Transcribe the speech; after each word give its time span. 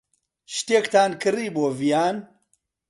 شتێکتان 0.55 1.11
کڕی 1.21 1.47
بۆ 1.55 1.65
ڤیان. 1.79 2.15